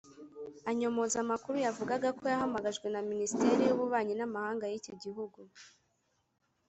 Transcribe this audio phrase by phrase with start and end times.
[0.69, 5.39] anyomoza amakuru yavugaga ko yahamagajwe na Minisiteri y’Ububanyi n’Amahanga y’iki gihugu